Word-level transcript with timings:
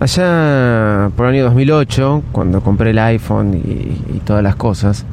Allá 0.00 1.10
por 1.14 1.26
el 1.26 1.34
año 1.34 1.44
2008, 1.44 2.22
cuando 2.32 2.62
compré 2.62 2.90
el 2.90 2.98
iPhone 2.98 3.52
y, 3.54 4.20
todas 4.24 4.42
las 4.42 4.56
cosas, 4.56 5.04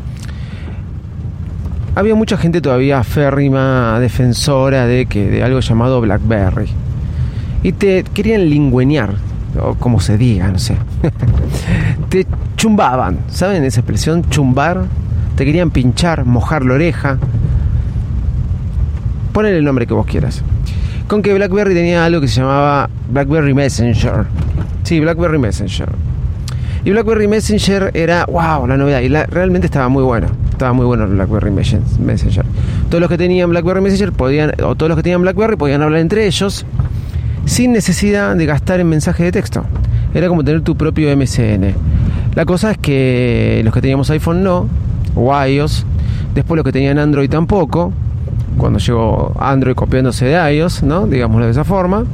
había 1.94 2.16
mucha 2.16 2.38
gente 2.38 2.62
todavía 2.62 3.04
férrima, 3.04 4.00
defensora 4.00 4.88
de, 4.88 5.06
que, 5.06 5.30
de 5.30 5.44
algo 5.44 5.60
llamado 5.60 6.00
BlackBerry. 6.00 6.70
Y 7.64 7.74
te 7.74 8.06
querían 8.06 8.50
lingüeñar, 8.50 9.16
o 9.62 9.74
como 9.76 10.00
se 10.00 10.18
diga, 10.18 10.48
no 10.48 10.58
sé. 10.58 10.78
te 12.10 12.26
chumbaban, 12.56 13.20
¿saben 13.28 13.66
esa 13.66 13.82
expresión? 13.82 14.24
Chumbar. 14.30 14.86
Te 15.36 15.44
querían 15.44 15.70
pinchar, 15.70 16.24
mojar 16.24 16.64
la 16.64 16.76
oreja. 16.76 17.18
Ponle 19.34 19.58
el 19.58 19.66
nombre 19.66 19.86
que 19.86 19.94
vos 19.94 20.06
quieras. 20.06 20.44
Con 21.08 21.22
que 21.22 21.34
BlackBerry 21.34 21.74
tenía 21.74 22.04
algo 22.04 22.20
que 22.20 22.28
se 22.28 22.42
llamaba 22.42 22.90
BlackBerry 23.10 23.54
Messenger. 23.54 24.26
Sí, 24.84 25.00
BlackBerry 25.00 25.38
Messenger. 25.38 25.90
Y 26.84 26.92
BlackBerry 26.92 27.28
Messenger 27.28 27.92
era, 27.94 28.26
wow, 28.26 28.68
la 28.68 28.78
novedad. 28.78 29.00
Y 29.02 29.10
la, 29.10 29.26
realmente 29.26 29.68
estaba 29.68 29.90
muy 29.90 30.04
bueno. 30.04 30.28
Estaba 30.52 30.74
muy 30.74 30.86
bueno 30.86 31.06
el 31.06 31.12
BlackBerry 31.12 31.52
Messenger. 31.52 32.46
Todos 32.90 33.02
los 33.02 33.10
que 33.10 33.18
tenían 33.18 33.50
BlackBerry 33.50 33.82
Messenger 33.82 34.12
podían, 34.12 34.52
o 34.64 34.76
todos 34.76 34.90
los 34.90 34.98
que 34.98 35.04
tenían 35.04 35.22
BlackBerry 35.22 35.56
podían 35.56 35.82
hablar 35.82 36.00
entre 36.00 36.26
ellos 36.26 36.66
sin 37.46 37.72
necesidad 37.72 38.36
de 38.36 38.46
gastar 38.46 38.80
en 38.80 38.90
mensaje 38.90 39.24
de 39.24 39.32
texto. 39.32 39.66
Era 40.14 40.28
como 40.28 40.44
tener 40.44 40.62
tu 40.62 40.76
propio 40.76 41.16
MSN. 41.16 41.74
La 42.36 42.46
cosa 42.46 42.72
es 42.72 42.78
que 42.78 43.62
los 43.64 43.74
que 43.74 43.82
teníamos 43.82 44.10
iPhone 44.10 44.44
no, 44.44 44.68
o 45.16 45.46
iOS. 45.46 45.86
Después 46.36 46.58
los 46.58 46.66
que 46.66 46.72
tenían 46.72 47.00
Android 47.00 47.30
tampoco. 47.30 47.94
Cuando 48.58 48.80
llegó 48.80 49.34
Android 49.40 49.76
copiándose 49.76 50.26
de 50.26 50.56
iOS, 50.56 50.84
¿no? 50.84 51.08
Digámoslo 51.08 51.46
de 51.46 51.52
esa 51.52 51.64
forma. 51.64 52.06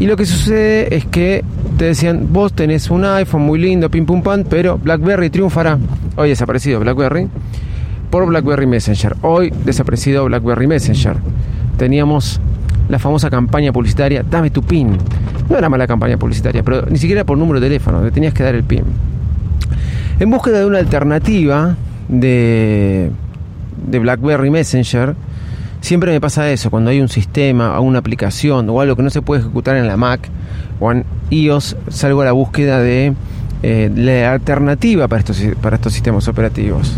Y 0.00 0.06
lo 0.06 0.16
que 0.16 0.26
sucede 0.26 0.94
es 0.94 1.04
que 1.06 1.44
te 1.76 1.86
decían, 1.86 2.28
vos 2.30 2.52
tenés 2.52 2.90
un 2.90 3.04
iPhone 3.04 3.42
muy 3.42 3.58
lindo, 3.58 3.90
pim 3.90 4.06
pum 4.06 4.22
pam, 4.22 4.44
pero 4.48 4.78
BlackBerry 4.78 5.30
triunfará. 5.30 5.78
Hoy 6.16 6.28
desaparecido 6.28 6.80
BlackBerry 6.80 7.28
por 8.10 8.26
BlackBerry 8.26 8.66
Messenger. 8.66 9.16
Hoy 9.22 9.52
desaparecido 9.64 10.24
BlackBerry 10.26 10.66
Messenger. 10.66 11.16
Teníamos 11.76 12.40
la 12.88 12.98
famosa 12.98 13.28
campaña 13.28 13.72
publicitaria, 13.72 14.24
dame 14.28 14.50
tu 14.50 14.62
PIN. 14.62 14.96
No 15.48 15.56
era 15.56 15.68
mala 15.68 15.86
campaña 15.86 16.16
publicitaria, 16.16 16.62
pero 16.62 16.86
ni 16.86 16.98
siquiera 16.98 17.24
por 17.24 17.36
número 17.36 17.60
de 17.60 17.66
teléfono, 17.66 18.00
te 18.02 18.10
tenías 18.10 18.34
que 18.34 18.42
dar 18.42 18.54
el 18.54 18.64
PIN. 18.64 18.84
En 20.20 20.30
búsqueda 20.30 20.60
de 20.60 20.66
una 20.66 20.78
alternativa 20.78 21.76
de, 22.08 23.10
de 23.86 23.98
BlackBerry 23.98 24.50
Messenger, 24.50 25.14
siempre 25.80 26.12
me 26.12 26.20
pasa 26.20 26.50
eso, 26.50 26.70
cuando 26.70 26.90
hay 26.90 27.00
un 27.00 27.08
sistema 27.08 27.78
o 27.78 27.82
una 27.82 27.98
aplicación 27.98 28.68
o 28.70 28.80
algo 28.80 28.96
que 28.96 29.02
no 29.02 29.10
se 29.10 29.22
puede 29.22 29.40
ejecutar 29.42 29.76
en 29.76 29.86
la 29.86 29.96
Mac 29.96 30.28
o 30.80 30.92
en 30.92 31.04
iOS, 31.30 31.76
salgo 31.88 32.22
a 32.22 32.24
la 32.24 32.32
búsqueda 32.32 32.80
de 32.80 33.14
eh, 33.62 33.90
la 33.94 34.32
alternativa 34.32 35.08
para 35.08 35.20
estos, 35.20 35.42
para 35.60 35.76
estos 35.76 35.92
sistemas 35.92 36.28
operativos. 36.28 36.96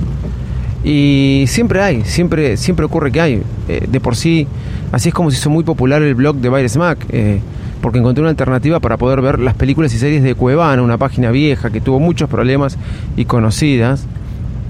Y 0.82 1.44
siempre 1.46 1.82
hay, 1.82 2.04
siempre, 2.04 2.56
siempre 2.56 2.86
ocurre 2.86 3.12
que 3.12 3.20
hay. 3.20 3.42
Eh, 3.68 3.86
de 3.90 4.00
por 4.00 4.16
sí, 4.16 4.46
así 4.92 5.08
es 5.08 5.14
como 5.14 5.30
se 5.30 5.38
hizo 5.38 5.50
muy 5.50 5.64
popular 5.64 6.02
el 6.02 6.14
blog 6.14 6.36
de 6.36 6.48
Virus 6.48 6.76
Mac, 6.76 6.98
eh, 7.10 7.40
porque 7.82 7.98
encontré 7.98 8.22
una 8.22 8.30
alternativa 8.30 8.80
para 8.80 8.96
poder 8.96 9.20
ver 9.20 9.38
las 9.38 9.54
películas 9.54 9.92
y 9.94 9.98
series 9.98 10.22
de 10.22 10.34
Cuevana, 10.34 10.82
una 10.82 10.98
página 10.98 11.30
vieja 11.30 11.70
que 11.70 11.80
tuvo 11.80 11.98
muchos 12.00 12.28
problemas 12.28 12.78
y 13.16 13.24
conocidas. 13.24 14.06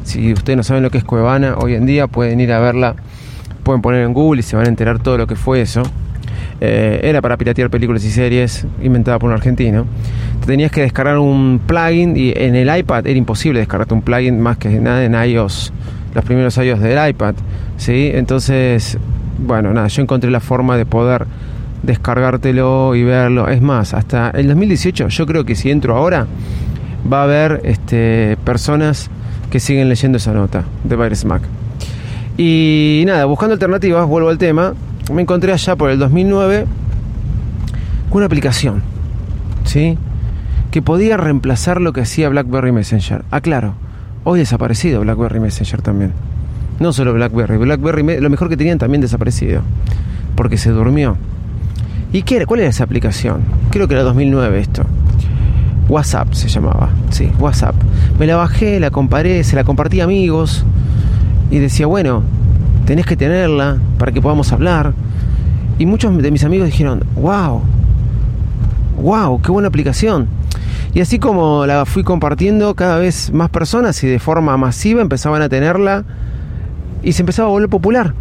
Si 0.04 0.32
ustedes 0.32 0.56
no 0.56 0.62
saben 0.62 0.82
lo 0.82 0.90
que 0.90 0.98
es 0.98 1.04
Cuevana, 1.04 1.56
hoy 1.58 1.74
en 1.74 1.86
día 1.86 2.06
pueden 2.06 2.40
ir 2.40 2.52
a 2.52 2.58
verla, 2.58 2.96
pueden 3.62 3.82
poner 3.82 4.04
en 4.04 4.12
Google 4.12 4.40
y 4.40 4.42
se 4.42 4.56
van 4.56 4.66
a 4.66 4.68
enterar 4.68 5.02
todo 5.02 5.18
lo 5.18 5.26
que 5.26 5.36
fue 5.36 5.60
eso. 5.60 5.82
Eh, 6.60 7.00
era 7.04 7.22
para 7.22 7.38
piratear 7.38 7.70
películas 7.70 8.04
y 8.04 8.10
series 8.10 8.66
inventada 8.82 9.18
por 9.18 9.30
un 9.30 9.34
argentino. 9.34 9.86
Te 10.40 10.46
tenías 10.46 10.70
que 10.70 10.82
descargar 10.82 11.18
un 11.18 11.60
plugin 11.66 12.16
y 12.16 12.32
en 12.36 12.54
el 12.54 12.76
iPad 12.76 13.06
era 13.06 13.18
imposible 13.18 13.60
descargarte 13.60 13.94
un 13.94 14.02
plugin 14.02 14.40
más 14.40 14.58
que 14.58 14.68
nada 14.68 15.04
en 15.04 15.14
iOS, 15.14 15.72
los 16.14 16.24
primeros 16.24 16.56
iOS 16.58 16.80
del 16.80 17.08
iPad. 17.08 17.34
¿sí? 17.78 18.10
Entonces, 18.12 18.98
bueno, 19.38 19.72
nada, 19.72 19.88
yo 19.88 20.02
encontré 20.02 20.30
la 20.30 20.40
forma 20.40 20.76
de 20.76 20.84
poder 20.84 21.26
descargártelo 21.82 22.94
y 22.94 23.04
verlo. 23.04 23.48
Es 23.48 23.62
más, 23.62 23.94
hasta 23.94 24.30
el 24.30 24.46
2018, 24.48 25.08
yo 25.08 25.26
creo 25.26 25.44
que 25.44 25.54
si 25.54 25.70
entro 25.70 25.96
ahora, 25.96 26.26
va 27.10 27.20
a 27.20 27.24
haber 27.24 27.60
este, 27.64 28.36
personas 28.44 29.10
que 29.50 29.60
siguen 29.60 29.88
leyendo 29.88 30.18
esa 30.18 30.32
nota 30.32 30.64
de 30.84 30.96
Virus 30.96 31.24
Mac. 31.24 31.42
Y 32.36 33.02
nada, 33.06 33.24
buscando 33.26 33.54
alternativas, 33.54 34.06
vuelvo 34.06 34.28
al 34.28 34.38
tema, 34.38 34.74
me 35.12 35.22
encontré 35.22 35.52
allá 35.52 35.76
por 35.76 35.90
el 35.90 35.98
2009 35.98 36.66
con 38.08 38.16
una 38.18 38.26
aplicación, 38.26 38.82
¿sí? 39.64 39.98
Que 40.70 40.82
podía 40.82 41.16
reemplazar 41.16 41.80
lo 41.80 41.92
que 41.92 42.02
hacía 42.02 42.28
BlackBerry 42.28 42.72
Messenger. 42.72 43.24
Ah, 43.30 43.40
claro, 43.40 43.74
hoy 44.24 44.38
desaparecido 44.38 45.00
BlackBerry 45.00 45.40
Messenger 45.40 45.82
también. 45.82 46.12
No 46.78 46.92
solo 46.92 47.12
BlackBerry, 47.12 47.58
BlackBerry, 47.58 48.20
lo 48.20 48.30
mejor 48.30 48.48
que 48.48 48.56
tenían 48.56 48.78
también 48.78 49.00
desaparecido, 49.00 49.62
porque 50.34 50.56
se 50.56 50.70
durmió. 50.70 51.16
¿Y 52.12 52.22
qué 52.22 52.36
era? 52.36 52.46
¿Cuál 52.46 52.60
era 52.60 52.70
esa 52.70 52.84
aplicación? 52.84 53.42
Creo 53.70 53.86
que 53.86 53.94
era 53.94 54.02
2009 54.02 54.60
esto. 54.60 54.82
WhatsApp 55.88 56.32
se 56.32 56.48
llamaba, 56.48 56.88
sí, 57.10 57.30
WhatsApp. 57.38 57.74
Me 58.18 58.26
la 58.26 58.36
bajé, 58.36 58.80
la 58.80 58.90
comparé, 58.90 59.44
se 59.44 59.56
la 59.56 59.64
compartí 59.64 60.00
a 60.00 60.04
amigos 60.04 60.64
y 61.50 61.58
decía, 61.58 61.86
bueno, 61.86 62.22
tenés 62.86 63.06
que 63.06 63.16
tenerla 63.16 63.78
para 63.98 64.12
que 64.12 64.22
podamos 64.22 64.52
hablar. 64.52 64.92
Y 65.78 65.86
muchos 65.86 66.16
de 66.16 66.30
mis 66.30 66.44
amigos 66.44 66.66
dijeron, 66.66 67.04
wow, 67.16 67.62
wow, 69.00 69.40
qué 69.40 69.50
buena 69.50 69.68
aplicación. 69.68 70.28
Y 70.92 71.00
así 71.00 71.18
como 71.18 71.66
la 71.66 71.84
fui 71.86 72.02
compartiendo, 72.02 72.74
cada 72.74 72.98
vez 72.98 73.32
más 73.32 73.48
personas 73.48 74.02
y 74.02 74.08
de 74.08 74.18
forma 74.18 74.56
masiva 74.56 75.02
empezaban 75.02 75.40
a 75.42 75.48
tenerla 75.48 76.04
y 77.02 77.12
se 77.12 77.22
empezaba 77.22 77.48
a 77.48 77.52
volver 77.52 77.68
popular. 77.68 78.14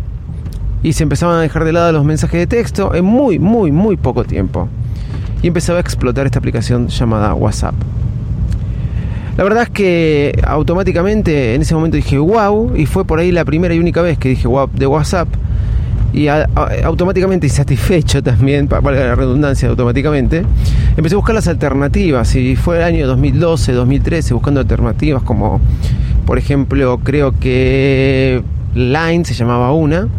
Y 0.82 0.94
se 0.94 1.04
empezaban 1.04 1.38
a 1.38 1.42
dejar 1.42 1.66
de 1.66 1.74
lado 1.74 1.92
los 1.92 2.06
mensajes 2.06 2.40
de 2.40 2.48
texto 2.48 2.96
en 2.96 3.04
muy, 3.06 3.40
muy, 3.40 3.72
muy 3.72 3.98
poco 3.98 4.24
tiempo. 4.24 4.70
Y 5.42 5.48
empezaba 5.48 5.80
a 5.80 5.82
explotar 5.82 6.26
esta 6.26 6.40
aplicación 6.40 6.88
llamada 6.88 7.34
WhatsApp. 7.34 7.76
La 9.40 9.46
verdad 9.46 9.64
es 9.64 9.70
que 9.70 10.38
automáticamente 10.46 11.56
en 11.56 11.62
ese 11.62 11.74
momento 11.74 11.96
dije 11.96 12.18
wow, 12.18 12.76
y 12.76 12.86
fue 12.86 13.06
por 13.06 13.20
ahí 13.20 13.32
la 13.32 13.46
primera 13.46 13.74
y 13.74 13.80
única 13.80 14.02
vez 14.02 14.18
que 14.18 14.28
dije 14.28 14.50
wow 14.50 14.70
de 14.74 14.86
WhatsApp. 14.86 15.30
Y 16.12 16.28
automáticamente 16.28 17.48
y 17.48 17.50
satisfecho 17.50 18.22
también, 18.32 18.68
para 18.68 18.92
la 18.92 19.16
redundancia, 19.16 19.70
automáticamente, 19.70 20.44
empecé 20.98 21.16
a 21.16 21.20
buscar 21.20 21.36
las 21.36 21.48
alternativas. 21.48 22.36
Y 22.36 22.58
fue 22.58 22.80
el 22.80 22.84
año 22.84 23.08
2012, 23.08 23.72
2013, 23.72 24.34
buscando 24.34 24.60
alternativas 24.60 25.24
como, 25.24 25.62
por 26.26 26.38
ejemplo, 26.38 27.00
creo 27.02 27.32
que 27.40 28.44
Line 28.76 29.24
se 29.24 29.34
llamaba 29.36 29.72
una. 29.72 30.10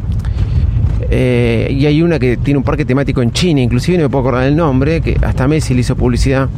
Eh, 1.10 1.68
y 1.78 1.84
hay 1.84 2.00
una 2.00 2.18
que 2.18 2.38
tiene 2.38 2.56
un 2.56 2.64
parque 2.64 2.86
temático 2.86 3.20
en 3.20 3.32
China, 3.32 3.60
inclusive 3.60 3.98
no 3.98 4.04
me 4.04 4.08
puedo 4.08 4.22
acordar 4.22 4.46
el 4.46 4.56
nombre, 4.56 5.02
que 5.02 5.18
hasta 5.20 5.46
Messi 5.46 5.74
le 5.74 5.80
hizo 5.80 5.94
publicidad 5.94 6.48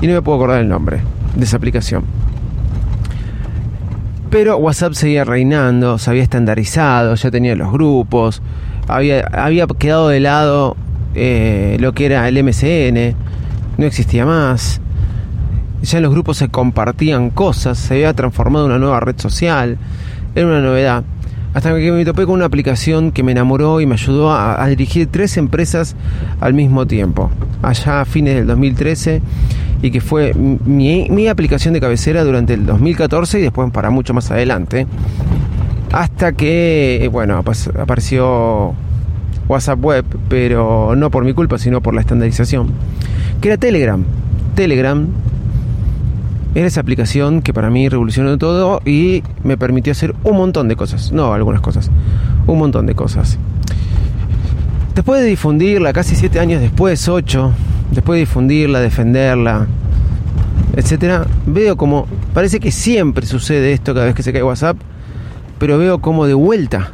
y 0.00 0.06
no 0.06 0.14
me 0.14 0.22
puedo 0.22 0.36
acordar 0.36 0.60
el 0.60 0.68
nombre 0.68 1.00
de 1.36 1.44
esa 1.44 1.56
aplicación. 1.56 2.04
Pero 4.30 4.56
WhatsApp 4.56 4.94
seguía 4.94 5.24
reinando, 5.24 5.98
se 5.98 6.10
había 6.10 6.22
estandarizado, 6.22 7.14
ya 7.14 7.30
tenía 7.30 7.54
los 7.54 7.70
grupos, 7.70 8.42
había, 8.88 9.20
había 9.32 9.66
quedado 9.66 10.08
de 10.08 10.20
lado 10.20 10.76
eh, 11.14 11.76
lo 11.80 11.92
que 11.92 12.06
era 12.06 12.28
el 12.28 12.42
MCN, 12.42 13.16
no 13.78 13.86
existía 13.86 14.26
más. 14.26 14.80
Ya 15.82 15.98
en 15.98 16.02
los 16.02 16.12
grupos 16.12 16.38
se 16.38 16.48
compartían 16.48 17.30
cosas, 17.30 17.78
se 17.78 17.94
había 17.94 18.14
transformado 18.14 18.66
en 18.66 18.72
una 18.72 18.80
nueva 18.80 19.00
red 19.00 19.18
social, 19.18 19.78
era 20.34 20.46
una 20.46 20.60
novedad. 20.60 21.04
Hasta 21.56 21.74
que 21.74 21.90
me 21.90 22.04
topé 22.04 22.26
con 22.26 22.34
una 22.34 22.44
aplicación 22.44 23.12
que 23.12 23.22
me 23.22 23.32
enamoró 23.32 23.80
y 23.80 23.86
me 23.86 23.94
ayudó 23.94 24.30
a, 24.30 24.66
dirigir 24.66 25.06
tres 25.06 25.38
empresas 25.38 25.96
al 26.38 26.52
mismo 26.52 26.86
tiempo. 26.86 27.30
Allá 27.62 28.02
a 28.02 28.04
fines 28.04 28.34
del 28.34 28.46
2013 28.46 29.22
y 29.80 29.90
que 29.90 30.02
fue 30.02 30.34
mi, 30.34 31.28
aplicación 31.28 31.72
de 31.72 31.80
cabecera 31.80 32.24
durante 32.24 32.52
el 32.52 32.66
2014 32.66 33.38
y 33.38 33.42
después 33.42 33.70
para 33.70 33.88
mucho 33.88 34.12
más 34.12 34.30
adelante. 34.30 34.86
Hasta 35.92 36.32
que, 36.32 37.02
eh, 37.02 37.08
bueno, 37.08 37.38
apareció 37.38 38.74
WhatsApp 39.48 39.82
Web, 39.82 40.04
pero 40.28 40.94
no 40.94 41.10
por 41.10 41.24
mi 41.24 41.32
culpa, 41.32 41.56
sino 41.56 41.80
por 41.80 41.94
la 41.94 42.02
estandarización, 42.02 42.68
que 43.40 43.48
era 43.48 43.56
Telegram. 43.56 44.04
Telegram 44.56 45.06
era 46.56 46.68
esa 46.68 46.80
aplicación 46.80 47.42
que 47.42 47.52
para 47.52 47.68
mí 47.68 47.86
revolucionó 47.86 48.38
todo 48.38 48.80
y 48.86 49.22
me 49.44 49.58
permitió 49.58 49.92
hacer 49.92 50.14
un 50.24 50.38
montón 50.38 50.68
de 50.68 50.76
cosas. 50.76 51.12
No 51.12 51.34
algunas 51.34 51.60
cosas, 51.60 51.90
un 52.46 52.58
montón 52.58 52.86
de 52.86 52.94
cosas. 52.94 53.38
Después 54.94 55.20
de 55.20 55.26
difundirla, 55.26 55.92
casi 55.92 56.16
siete 56.16 56.40
años 56.40 56.62
después, 56.62 57.10
ocho, 57.10 57.52
después 57.90 58.16
de 58.16 58.20
difundirla, 58.20 58.80
defenderla, 58.80 59.66
etcétera, 60.74 61.26
veo 61.44 61.76
como 61.76 62.06
parece 62.32 62.58
que 62.58 62.72
siempre 62.72 63.26
sucede 63.26 63.72
esto 63.72 63.92
cada 63.92 64.06
vez 64.06 64.14
que 64.14 64.22
se 64.22 64.32
cae 64.32 64.42
WhatsApp, 64.42 64.78
pero 65.58 65.76
veo 65.76 65.98
como 65.98 66.26
de 66.26 66.32
vuelta 66.32 66.90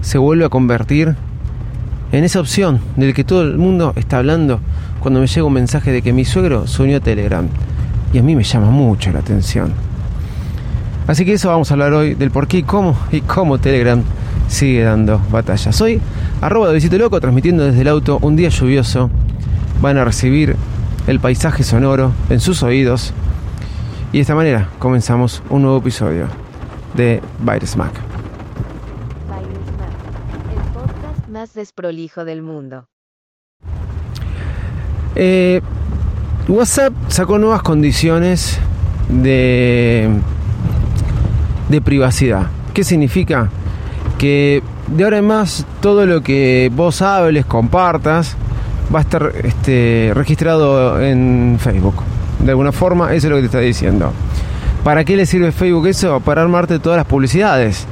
se 0.00 0.16
vuelve 0.16 0.44
a 0.44 0.48
convertir 0.48 1.16
en 2.12 2.22
esa 2.22 2.38
opción 2.38 2.80
del 2.94 3.14
que 3.14 3.24
todo 3.24 3.42
el 3.42 3.58
mundo 3.58 3.94
está 3.96 4.18
hablando 4.18 4.60
cuando 5.00 5.18
me 5.18 5.26
llega 5.26 5.44
un 5.44 5.54
mensaje 5.54 5.90
de 5.90 6.02
que 6.02 6.12
mi 6.12 6.24
suegro 6.24 6.68
se 6.68 6.84
unió 6.84 6.98
a 6.98 7.00
Telegram 7.00 7.48
y 8.12 8.18
a 8.18 8.22
mí 8.22 8.34
me 8.34 8.42
llama 8.42 8.70
mucho 8.70 9.12
la 9.12 9.20
atención. 9.20 9.72
Así 11.06 11.24
que 11.24 11.32
eso 11.32 11.48
vamos 11.48 11.70
a 11.70 11.74
hablar 11.74 11.92
hoy 11.92 12.14
del 12.14 12.30
por 12.30 12.46
qué 12.46 12.58
y 12.58 12.62
cómo 12.62 12.96
y 13.10 13.20
cómo 13.20 13.58
Telegram 13.58 14.02
sigue 14.48 14.82
dando 14.82 15.20
batallas. 15.30 15.74
Soy 15.74 16.00
arroba 16.40 16.68
de 16.68 16.74
Visito 16.74 16.98
Loco 16.98 17.20
transmitiendo 17.20 17.64
desde 17.64 17.80
el 17.80 17.88
auto 17.88 18.18
un 18.22 18.36
día 18.36 18.48
lluvioso. 18.48 19.10
Van 19.80 19.96
a 19.98 20.04
recibir 20.04 20.56
el 21.06 21.20
paisaje 21.20 21.62
sonoro 21.62 22.12
en 22.28 22.40
sus 22.40 22.62
oídos. 22.62 23.12
Y 24.12 24.18
de 24.18 24.22
esta 24.22 24.34
manera 24.34 24.68
comenzamos 24.78 25.42
un 25.50 25.62
nuevo 25.62 25.78
episodio 25.78 26.26
de 26.94 27.20
Virus 27.40 27.76
Mac. 27.76 27.92
el 30.50 30.72
podcast 30.72 31.28
más 31.28 31.54
desprolijo 31.54 32.24
del 32.24 32.42
mundo. 32.42 32.86
Eh, 35.14 35.60
WhatsApp 36.50 36.92
sacó 37.06 37.38
nuevas 37.38 37.62
condiciones 37.62 38.58
de, 39.08 40.08
de 41.68 41.80
privacidad. 41.80 42.48
¿Qué 42.74 42.82
significa? 42.82 43.48
Que 44.18 44.60
de 44.88 45.04
ahora 45.04 45.18
en 45.18 45.26
más 45.26 45.64
todo 45.80 46.06
lo 46.06 46.22
que 46.22 46.70
vos 46.74 47.02
hables, 47.02 47.46
compartas, 47.46 48.36
va 48.92 48.98
a 48.98 49.02
estar 49.02 49.32
este, 49.44 50.10
registrado 50.12 51.00
en 51.00 51.56
Facebook. 51.60 52.02
De 52.40 52.50
alguna 52.50 52.72
forma, 52.72 53.14
eso 53.14 53.28
es 53.28 53.30
lo 53.30 53.36
que 53.36 53.42
te 53.42 53.46
está 53.46 53.60
diciendo. 53.60 54.12
¿Para 54.82 55.04
qué 55.04 55.14
le 55.14 55.26
sirve 55.26 55.52
Facebook 55.52 55.86
eso? 55.86 56.18
Para 56.18 56.42
armarte 56.42 56.80
todas 56.80 56.96
las 56.96 57.06
publicidades. 57.06 57.86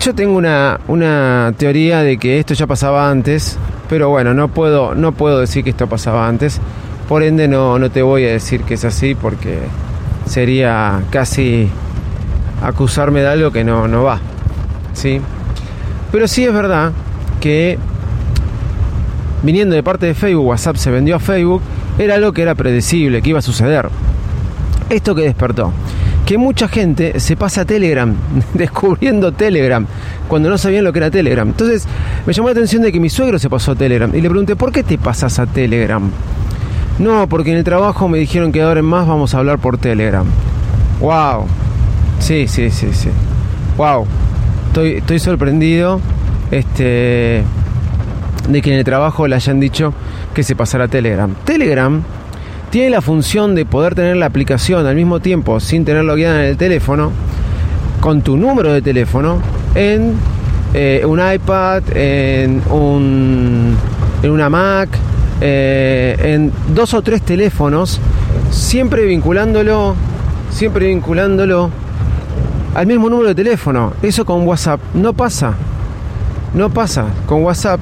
Yo 0.00 0.14
tengo 0.14 0.36
una, 0.36 0.78
una 0.86 1.52
teoría 1.56 2.02
de 2.02 2.18
que 2.18 2.38
esto 2.38 2.54
ya 2.54 2.68
pasaba 2.68 3.10
antes, 3.10 3.58
pero 3.88 4.08
bueno, 4.08 4.34
no 4.34 4.48
puedo, 4.48 4.94
no 4.94 5.12
puedo 5.12 5.40
decir 5.40 5.64
que 5.64 5.70
esto 5.70 5.86
pasaba 5.86 6.28
antes. 6.28 6.60
Por 7.08 7.22
ende 7.22 7.48
no, 7.48 7.78
no 7.78 7.90
te 7.90 8.02
voy 8.02 8.24
a 8.24 8.32
decir 8.32 8.62
que 8.62 8.74
es 8.74 8.84
así 8.84 9.14
porque 9.14 9.58
sería 10.26 11.02
casi 11.10 11.68
acusarme 12.62 13.20
de 13.20 13.28
algo 13.28 13.50
que 13.50 13.64
no, 13.64 13.88
no 13.88 14.04
va. 14.04 14.20
¿sí? 14.98 15.20
Pero 16.10 16.28
sí 16.28 16.44
es 16.44 16.52
verdad 16.52 16.92
que 17.40 17.78
viniendo 19.42 19.74
de 19.74 19.82
parte 19.82 20.06
de 20.06 20.14
Facebook, 20.14 20.46
WhatsApp 20.46 20.76
se 20.76 20.90
vendió 20.90 21.16
a 21.16 21.20
Facebook, 21.20 21.62
era 21.98 22.16
algo 22.16 22.32
que 22.32 22.42
era 22.42 22.54
predecible, 22.54 23.22
que 23.22 23.30
iba 23.30 23.38
a 23.38 23.42
suceder. 23.42 23.88
Esto 24.90 25.14
que 25.14 25.22
despertó, 25.22 25.72
que 26.28 26.36
mucha 26.36 26.68
gente 26.68 27.20
se 27.20 27.38
pasa 27.38 27.62
a 27.62 27.64
Telegram, 27.64 28.14
descubriendo 28.52 29.32
Telegram, 29.32 29.86
cuando 30.28 30.50
no 30.50 30.58
sabían 30.58 30.84
lo 30.84 30.92
que 30.92 30.98
era 30.98 31.10
Telegram. 31.10 31.48
Entonces 31.48 31.86
me 32.26 32.34
llamó 32.34 32.48
la 32.48 32.52
atención 32.52 32.82
de 32.82 32.92
que 32.92 33.00
mi 33.00 33.08
suegro 33.08 33.38
se 33.38 33.48
pasó 33.48 33.72
a 33.72 33.74
Telegram 33.74 34.14
y 34.14 34.20
le 34.20 34.28
pregunté, 34.28 34.54
¿por 34.54 34.70
qué 34.70 34.82
te 34.82 34.98
pasas 34.98 35.38
a 35.38 35.46
Telegram? 35.46 36.02
No, 36.98 37.26
porque 37.30 37.52
en 37.52 37.56
el 37.56 37.64
trabajo 37.64 38.08
me 38.08 38.18
dijeron 38.18 38.52
que 38.52 38.60
ahora 38.60 38.80
en 38.80 38.84
más 38.84 39.08
vamos 39.08 39.34
a 39.34 39.38
hablar 39.38 39.58
por 39.58 39.78
Telegram. 39.78 40.26
Wow. 41.00 41.46
Sí, 42.18 42.46
sí, 42.46 42.68
sí, 42.68 42.88
sí. 42.92 43.08
Wow. 43.78 44.06
Estoy, 44.66 44.96
estoy 44.98 45.20
sorprendido 45.20 45.98
este, 46.50 47.42
de 48.50 48.62
que 48.62 48.70
en 48.70 48.78
el 48.80 48.84
trabajo 48.84 49.26
le 49.26 49.34
hayan 49.34 49.60
dicho 49.60 49.94
que 50.34 50.42
se 50.42 50.54
pasara 50.54 50.84
a 50.84 50.88
Telegram. 50.88 51.34
Telegram 51.46 52.02
tiene 52.70 52.90
la 52.90 53.00
función 53.00 53.54
de 53.54 53.64
poder 53.64 53.94
tener 53.94 54.16
la 54.16 54.26
aplicación 54.26 54.86
al 54.86 54.94
mismo 54.94 55.20
tiempo 55.20 55.60
sin 55.60 55.84
tenerlo 55.84 56.14
guiada 56.14 56.44
en 56.44 56.50
el 56.50 56.56
teléfono, 56.56 57.12
con 58.00 58.22
tu 58.22 58.36
número 58.36 58.72
de 58.72 58.82
teléfono, 58.82 59.40
en 59.74 60.14
eh, 60.74 61.02
un 61.06 61.18
iPad, 61.18 61.82
en, 61.94 62.62
un, 62.70 63.76
en 64.22 64.30
una 64.30 64.50
Mac, 64.50 64.90
eh, 65.40 66.16
en 66.20 66.52
dos 66.74 66.94
o 66.94 67.02
tres 67.02 67.22
teléfonos, 67.22 68.00
siempre 68.50 69.04
vinculándolo, 69.06 69.94
siempre 70.50 70.88
vinculándolo 70.88 71.70
al 72.74 72.86
mismo 72.86 73.08
número 73.08 73.30
de 73.30 73.34
teléfono. 73.34 73.94
Eso 74.02 74.24
con 74.24 74.46
WhatsApp 74.46 74.80
no 74.94 75.14
pasa. 75.14 75.54
No 76.54 76.70
pasa. 76.70 77.06
Con 77.26 77.44
WhatsApp 77.44 77.80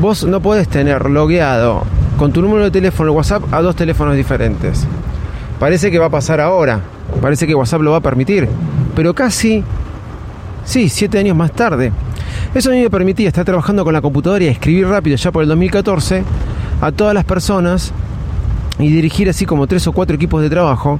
vos 0.00 0.24
no 0.24 0.40
podés 0.40 0.68
tener 0.68 1.08
logueado 1.08 1.84
con 2.18 2.32
tu 2.32 2.42
número 2.42 2.64
de 2.64 2.70
teléfono 2.72 3.12
WhatsApp 3.12 3.44
a 3.54 3.62
dos 3.62 3.76
teléfonos 3.76 4.16
diferentes. 4.16 4.84
Parece 5.60 5.90
que 5.90 5.98
va 5.98 6.06
a 6.06 6.10
pasar 6.10 6.40
ahora. 6.40 6.80
Parece 7.22 7.46
que 7.46 7.54
WhatsApp 7.54 7.80
lo 7.80 7.92
va 7.92 7.98
a 7.98 8.02
permitir. 8.02 8.48
Pero 8.94 9.14
casi, 9.14 9.62
sí, 10.64 10.88
siete 10.88 11.18
años 11.18 11.36
más 11.36 11.52
tarde. 11.52 11.92
Eso 12.54 12.70
a 12.70 12.72
mí 12.72 12.80
me 12.80 12.90
permitía 12.90 13.28
estar 13.28 13.44
trabajando 13.44 13.84
con 13.84 13.94
la 13.94 14.00
computadora 14.00 14.44
y 14.44 14.48
escribir 14.48 14.88
rápido 14.88 15.16
ya 15.16 15.30
por 15.30 15.42
el 15.42 15.48
2014 15.48 16.24
a 16.80 16.92
todas 16.92 17.14
las 17.14 17.24
personas 17.24 17.92
y 18.80 18.88
dirigir 18.88 19.28
así 19.28 19.46
como 19.46 19.68
tres 19.68 19.86
o 19.86 19.92
cuatro 19.92 20.16
equipos 20.16 20.42
de 20.42 20.50
trabajo 20.50 20.98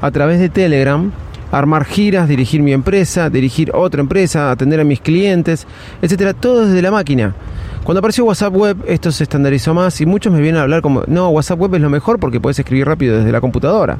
a 0.00 0.10
través 0.10 0.40
de 0.40 0.48
Telegram 0.48 1.10
armar 1.52 1.84
giras, 1.84 2.28
dirigir 2.28 2.62
mi 2.62 2.72
empresa, 2.72 3.30
dirigir 3.30 3.70
otra 3.74 4.00
empresa, 4.00 4.50
atender 4.50 4.80
a 4.80 4.84
mis 4.84 5.00
clientes, 5.00 5.66
etcétera, 6.00 6.34
todo 6.34 6.66
desde 6.66 6.82
la 6.82 6.90
máquina. 6.90 7.34
Cuando 7.84 7.98
apareció 7.98 8.24
WhatsApp 8.24 8.54
Web, 8.54 8.76
esto 8.86 9.12
se 9.12 9.24
estandarizó 9.24 9.74
más 9.74 10.00
y 10.00 10.06
muchos 10.06 10.32
me 10.32 10.40
vienen 10.40 10.60
a 10.60 10.62
hablar 10.62 10.82
como, 10.82 11.02
no, 11.06 11.28
WhatsApp 11.28 11.60
Web 11.60 11.74
es 11.74 11.80
lo 11.80 11.90
mejor 11.90 12.18
porque 12.18 12.40
puedes 12.40 12.58
escribir 12.58 12.86
rápido 12.86 13.18
desde 13.18 13.30
la 13.30 13.40
computadora. 13.40 13.98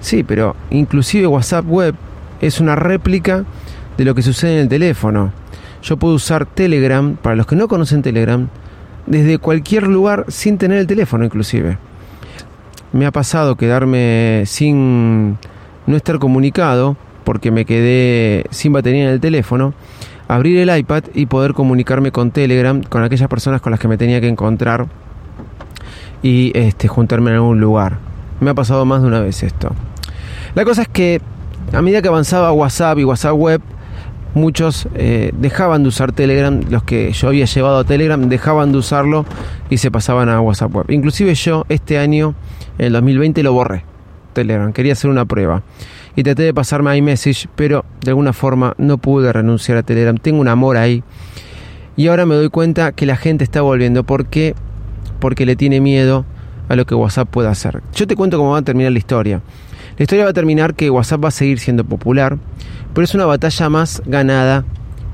Sí, 0.00 0.24
pero 0.24 0.56
inclusive 0.70 1.26
WhatsApp 1.26 1.64
Web 1.68 1.94
es 2.40 2.58
una 2.58 2.74
réplica 2.74 3.44
de 3.96 4.04
lo 4.04 4.14
que 4.14 4.22
sucede 4.22 4.54
en 4.54 4.60
el 4.60 4.68
teléfono. 4.68 5.32
Yo 5.82 5.96
puedo 5.96 6.14
usar 6.14 6.46
Telegram, 6.46 7.16
para 7.16 7.36
los 7.36 7.46
que 7.46 7.56
no 7.56 7.68
conocen 7.68 8.02
Telegram, 8.02 8.48
desde 9.06 9.38
cualquier 9.38 9.84
lugar 9.84 10.24
sin 10.28 10.56
tener 10.56 10.78
el 10.78 10.86
teléfono 10.86 11.24
inclusive. 11.24 11.76
Me 12.92 13.04
ha 13.04 13.10
pasado 13.10 13.56
quedarme 13.56 14.44
sin 14.46 15.38
no 15.86 15.96
estar 15.96 16.18
comunicado 16.18 16.96
porque 17.24 17.50
me 17.50 17.64
quedé 17.64 18.44
sin 18.50 18.72
batería 18.72 19.04
en 19.04 19.10
el 19.10 19.20
teléfono, 19.20 19.74
abrir 20.28 20.58
el 20.58 20.76
iPad 20.76 21.04
y 21.14 21.26
poder 21.26 21.54
comunicarme 21.54 22.12
con 22.12 22.30
Telegram, 22.30 22.82
con 22.82 23.04
aquellas 23.04 23.28
personas 23.28 23.60
con 23.60 23.70
las 23.70 23.80
que 23.80 23.88
me 23.88 23.96
tenía 23.96 24.20
que 24.20 24.28
encontrar 24.28 24.86
y 26.22 26.52
este, 26.54 26.88
juntarme 26.88 27.30
en 27.30 27.36
algún 27.36 27.60
lugar. 27.60 27.98
Me 28.40 28.50
ha 28.50 28.54
pasado 28.54 28.84
más 28.84 29.02
de 29.02 29.08
una 29.08 29.20
vez 29.20 29.42
esto. 29.42 29.72
La 30.54 30.64
cosa 30.64 30.82
es 30.82 30.88
que 30.88 31.20
a 31.72 31.80
medida 31.80 32.02
que 32.02 32.08
avanzaba 32.08 32.52
WhatsApp 32.52 32.98
y 32.98 33.04
WhatsApp 33.04 33.34
Web, 33.34 33.62
muchos 34.34 34.88
eh, 34.94 35.32
dejaban 35.36 35.82
de 35.82 35.88
usar 35.88 36.12
Telegram, 36.12 36.60
los 36.70 36.82
que 36.82 37.12
yo 37.12 37.28
había 37.28 37.44
llevado 37.44 37.78
a 37.78 37.84
Telegram 37.84 38.28
dejaban 38.28 38.72
de 38.72 38.78
usarlo 38.78 39.26
y 39.70 39.78
se 39.78 39.90
pasaban 39.90 40.28
a 40.28 40.40
WhatsApp 40.40 40.74
Web. 40.74 40.86
Inclusive 40.90 41.34
yo 41.34 41.64
este 41.68 41.98
año, 41.98 42.34
en 42.78 42.86
el 42.86 42.92
2020, 42.94 43.42
lo 43.42 43.52
borré. 43.52 43.91
Telegram, 44.32 44.72
quería 44.72 44.92
hacer 44.92 45.10
una 45.10 45.24
prueba. 45.24 45.62
Y 46.16 46.22
traté 46.22 46.42
de 46.42 46.52
pasarme 46.52 46.90
a 46.90 46.96
iMessage, 46.96 47.48
pero 47.54 47.84
de 48.02 48.10
alguna 48.10 48.32
forma 48.32 48.74
no 48.78 48.98
pude 48.98 49.32
renunciar 49.32 49.78
a 49.78 49.82
Telegram. 49.82 50.16
Tengo 50.16 50.40
un 50.40 50.48
amor 50.48 50.76
ahí. 50.76 51.02
Y 51.96 52.08
ahora 52.08 52.26
me 52.26 52.34
doy 52.34 52.48
cuenta 52.48 52.92
que 52.92 53.06
la 53.06 53.16
gente 53.16 53.44
está 53.44 53.62
volviendo. 53.62 54.04
¿Por 54.04 54.26
qué? 54.26 54.54
Porque 55.20 55.46
le 55.46 55.56
tiene 55.56 55.80
miedo 55.80 56.24
a 56.68 56.76
lo 56.76 56.86
que 56.86 56.94
WhatsApp 56.94 57.28
pueda 57.28 57.50
hacer. 57.50 57.82
Yo 57.94 58.06
te 58.06 58.16
cuento 58.16 58.38
cómo 58.38 58.52
va 58.52 58.58
a 58.58 58.62
terminar 58.62 58.92
la 58.92 58.98
historia. 58.98 59.40
La 59.98 60.02
historia 60.02 60.24
va 60.24 60.30
a 60.30 60.34
terminar 60.34 60.74
que 60.74 60.90
WhatsApp 60.90 61.24
va 61.24 61.28
a 61.28 61.32
seguir 61.32 61.58
siendo 61.58 61.84
popular, 61.84 62.38
pero 62.94 63.04
es 63.04 63.14
una 63.14 63.26
batalla 63.26 63.68
más 63.68 64.02
ganada 64.06 64.64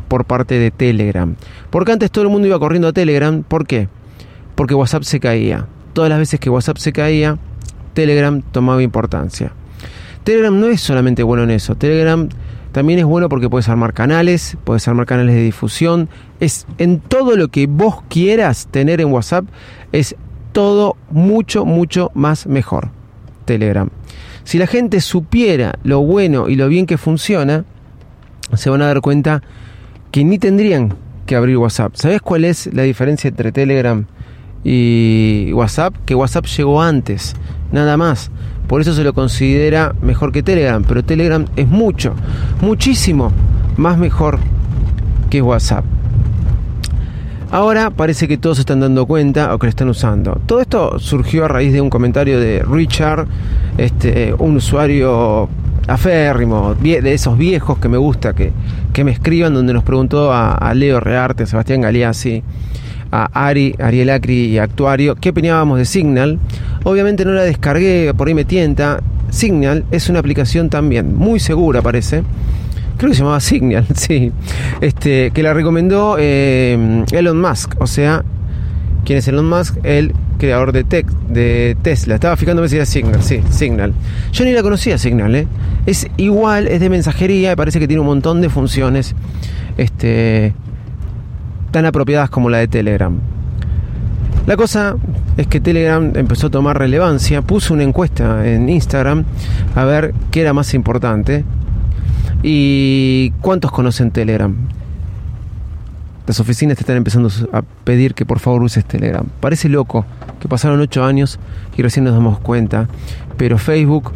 por 0.07 0.25
parte 0.25 0.59
de 0.59 0.71
Telegram. 0.71 1.35
Porque 1.71 1.93
antes 1.93 2.11
todo 2.11 2.25
el 2.25 2.31
mundo 2.31 2.47
iba 2.47 2.59
corriendo 2.59 2.89
a 2.89 2.93
Telegram. 2.93 3.43
¿Por 3.43 3.67
qué? 3.67 3.89
Porque 4.55 4.75
WhatsApp 4.75 5.03
se 5.03 5.21
caía. 5.21 5.67
Todas 5.93 6.11
las 6.11 6.19
veces 6.19 6.39
que 6.41 6.49
WhatsApp 6.49 6.79
se 6.79 6.93
caía, 6.93 7.39
Telegram 7.99 8.41
tomaba 8.53 8.81
importancia. 8.81 9.51
Telegram 10.23 10.57
no 10.57 10.69
es 10.69 10.81
solamente 10.81 11.25
bueno 11.25 11.43
en 11.43 11.51
eso. 11.51 11.75
Telegram 11.75 12.29
también 12.71 13.01
es 13.01 13.05
bueno 13.05 13.29
porque 13.29 13.51
puedes 13.51 13.69
armar 13.69 13.93
canales, 13.93 14.57
puedes 14.63 14.87
armar 14.87 15.05
canales 15.05 15.35
de 15.35 15.43
difusión. 15.43 16.09
Es 16.39 16.65
en 16.79 17.01
todo 17.01 17.35
lo 17.35 17.49
que 17.49 17.67
vos 17.67 18.05
quieras 18.09 18.69
tener 18.71 19.01
en 19.01 19.09
WhatsApp, 19.09 19.47
es 19.91 20.15
todo 20.53 20.97
mucho, 21.11 21.65
mucho 21.65 22.13
más 22.15 22.47
mejor. 22.47 22.91
Telegram. 23.47 23.91
Si 24.45 24.59
la 24.59 24.69
gente 24.69 25.01
supiera 25.01 25.75
lo 25.83 26.01
bueno 26.01 26.49
y 26.49 26.55
lo 26.55 26.69
bien 26.69 26.87
que 26.87 26.99
funciona, 26.99 27.65
se 28.55 28.71
van 28.71 28.81
a 28.83 28.87
dar 28.87 29.01
cuenta 29.01 29.43
que 30.13 30.23
ni 30.23 30.39
tendrían 30.39 30.95
que 31.27 31.35
abrir 31.35 31.57
WhatsApp. 31.57 31.97
¿Sabes 31.97 32.23
cuál 32.23 32.45
es 32.45 32.73
la 32.73 32.85
diferencia 32.85 33.27
entre 33.27 33.51
Telegram 33.51 34.07
y 34.63 35.51
WhatsApp? 35.53 35.97
Que 36.07 36.15
WhatsApp 36.15 36.47
llegó 36.47 36.81
antes, 36.81 37.35
nada 37.73 37.97
más. 37.97 38.31
Por 38.67 38.81
eso 38.81 38.93
se 38.93 39.05
lo 39.05 39.15
considera 39.15 39.95
mejor 40.03 40.31
que 40.33 40.43
Telegram, 40.43 40.85
pero 40.87 41.03
Telegram 41.03 41.47
es 41.57 41.67
mucho, 41.67 42.15
muchísimo 42.61 43.33
más 43.77 43.99
mejor 43.99 44.39
que 45.31 45.41
WhatsApp. 45.41 45.85
Ahora 47.51 47.89
parece 47.89 48.29
que 48.29 48.37
todos 48.37 48.59
se 48.59 48.61
están 48.61 48.81
dando 48.81 49.07
cuenta 49.07 49.55
o 49.55 49.59
que 49.59 49.67
lo 49.67 49.71
están 49.71 49.89
usando. 49.89 50.39
Todo 50.45 50.61
esto 50.61 50.99
surgió 50.99 51.47
a 51.47 51.49
raíz 51.49 51.73
de 51.73 51.81
un 51.81 51.89
comentario 51.89 52.39
de 52.39 52.63
Richard, 52.63 53.27
este, 53.79 54.35
un 54.35 54.57
usuario 54.57 55.49
aférrimo, 55.87 56.75
de 56.75 57.15
esos 57.15 57.39
viejos 57.39 57.79
que 57.79 57.89
me 57.89 57.97
gusta 57.97 58.35
que, 58.35 58.53
que 58.93 59.03
me 59.03 59.13
escriban, 59.13 59.55
donde 59.55 59.73
nos 59.73 59.83
preguntó 59.83 60.31
a, 60.31 60.73
Leo 60.75 61.01
Rearte, 61.01 61.45
a 61.45 61.47
Sebastián 61.47 61.81
Galeazzi, 61.81 62.43
a 63.11 63.47
Ari, 63.47 63.75
Ariel 63.79 64.11
Acri 64.11 64.47
y 64.47 64.59
Actuario, 64.59 65.15
qué 65.17 65.31
opinábamos 65.31 65.79
de 65.79 65.85
Signal. 65.85 66.39
Obviamente 66.85 67.25
no 67.25 67.33
la 67.33 67.43
descargué, 67.43 68.13
por 68.17 68.29
ahí 68.29 68.35
me 68.35 68.45
tienta. 68.45 69.01
Signal 69.31 69.85
es 69.91 70.09
una 70.09 70.21
aplicación 70.21 70.71
también 70.71 71.15
muy 71.15 71.39
segura, 71.39 71.83
parece 71.83 72.23
creo 72.99 73.11
que 73.11 73.15
se 73.15 73.23
llamaba 73.23 73.41
Signal, 73.41 73.87
sí, 73.95 74.33
este, 74.81 75.31
que 75.31 75.43
la 75.43 75.55
recomendó 75.55 76.17
eh, 76.19 77.05
Elon 77.13 77.41
Musk, 77.41 77.75
o 77.81 77.87
sea, 77.87 78.25
¿quién 79.05 79.19
es 79.19 79.29
Elon 79.29 79.49
Musk? 79.49 79.79
El 79.85 80.13
creador 80.39 80.73
de, 80.73 80.85
tech, 80.85 81.07
de 81.29 81.77
Tesla. 81.83 82.17
Estaba 82.17 82.37
fijándome 82.37 82.69
si 82.69 82.77
era 82.77 82.85
Signal, 82.85 83.23
sí, 83.23 83.41
Signal. 83.51 83.95
Yo 84.33 84.45
ni 84.45 84.53
la 84.53 84.63
conocía 84.63 84.99
Signal, 84.99 85.35
¿eh? 85.35 85.47
Es 85.87 86.07
igual, 86.17 86.69
es 86.69 86.81
de 86.81 86.91
mensajería, 86.91 87.57
parece 87.57 87.81
que 87.81 87.89
tiene 87.89 88.01
un 88.01 88.07
montón 88.07 88.41
de 88.41 88.51
funciones 88.51 89.15
este, 89.79 90.53
tan 91.71 91.87
apropiadas 91.87 92.31
como 92.31 92.51
la 92.51 92.59
de 92.59 92.69
Telegram. 92.69 93.19
La 94.47 94.57
cosa 94.57 94.97
es 95.37 95.47
que 95.47 95.61
Telegram 95.61 96.13
empezó 96.15 96.47
a 96.47 96.51
tomar 96.51 96.79
relevancia, 96.79 97.43
puso 97.43 97.75
una 97.75 97.83
encuesta 97.83 98.47
en 98.47 98.69
Instagram 98.69 99.25
a 99.75 99.85
ver 99.85 100.15
qué 100.31 100.41
era 100.41 100.53
más 100.53 100.73
importante, 100.73 101.45
¿Y 102.43 103.33
cuántos 103.41 103.73
conocen 103.73 104.13
Telegram? 104.13 104.55
Las 106.27 106.39
oficinas 106.41 106.77
te 106.77 106.83
están 106.83 106.97
empezando 106.97 107.31
a 107.53 107.63
pedir 107.63 108.15
que 108.15 108.27
por 108.27 108.39
favor 108.39 108.63
uses 108.63 108.85
Telegram. 108.85 109.27
Parece 109.41 109.69
loco 109.69 110.05
que 110.41 110.47
pasaron 110.47 110.81
ocho 110.81 111.05
años 111.05 111.41
y 111.77 111.83
recién 111.83 112.05
nos 112.05 112.15
damos 112.15 112.39
cuenta, 112.39 112.87
pero 113.37 113.59
Facebook 113.59 114.13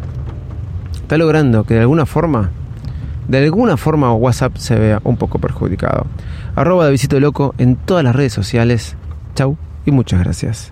está 0.95 1.17
logrando 1.17 1.65
que 1.65 1.73
de 1.73 1.81
alguna 1.81 2.05
forma, 2.05 2.51
de 3.27 3.43
alguna 3.43 3.77
forma 3.77 4.13
WhatsApp 4.13 4.57
se 4.57 4.75
vea 4.75 5.01
un 5.03 5.17
poco 5.17 5.39
perjudicado. 5.39 6.05
Arroba 6.55 6.85
de 6.85 6.91
Visito 6.91 7.19
Loco 7.19 7.55
en 7.57 7.75
todas 7.75 8.03
las 8.03 8.15
redes 8.15 8.33
sociales. 8.33 8.95
Chau 9.35 9.57
y 9.85 9.91
muchas 9.91 10.19
gracias. 10.19 10.71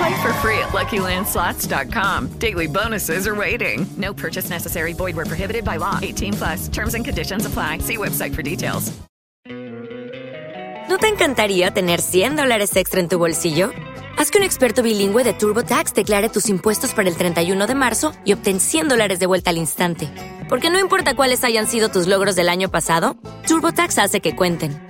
Play 0.00 0.22
for 0.22 0.32
free 0.40 0.58
at 0.58 0.70
LuckyLandSlots.com. 0.72 2.28
Daily 2.38 2.66
bonuses 2.66 3.26
are 3.26 3.34
waiting. 3.34 3.86
No 3.98 4.14
purchase 4.14 4.48
necessary. 4.48 4.94
Void 4.94 5.14
were 5.14 5.26
prohibited 5.26 5.62
by 5.62 5.76
law. 5.76 5.98
18 6.00 6.32
plus. 6.34 6.68
Terms 6.68 6.94
and 6.94 7.04
conditions 7.04 7.44
apply. 7.44 7.80
See 7.80 7.98
website 7.98 8.34
for 8.34 8.42
details. 8.42 8.92
¿No 10.88 10.96
te 10.98 11.06
encantaría 11.06 11.70
tener 11.70 12.00
100 12.00 12.34
dólares 12.36 12.74
extra 12.76 12.98
en 12.98 13.08
tu 13.08 13.18
bolsillo? 13.18 13.70
Haz 14.18 14.30
que 14.30 14.38
un 14.38 14.44
experto 14.44 14.82
bilingüe 14.82 15.22
de 15.22 15.34
TurboTax 15.34 15.94
declare 15.94 16.30
tus 16.30 16.48
impuestos 16.48 16.94
para 16.94 17.08
el 17.08 17.16
31 17.16 17.66
de 17.66 17.74
marzo 17.74 18.12
y 18.24 18.32
obtén 18.32 18.58
100 18.58 18.88
dólares 18.88 19.18
de 19.20 19.26
vuelta 19.26 19.50
al 19.50 19.58
instante. 19.58 20.08
Porque 20.48 20.70
no 20.70 20.80
importa 20.80 21.14
cuáles 21.14 21.44
hayan 21.44 21.66
sido 21.66 21.90
tus 21.90 22.06
logros 22.06 22.36
del 22.36 22.48
año 22.48 22.70
pasado, 22.70 23.16
TurboTax 23.46 23.98
hace 23.98 24.20
que 24.20 24.34
cuenten. 24.34 24.89